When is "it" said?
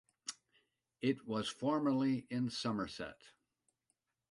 1.01-1.27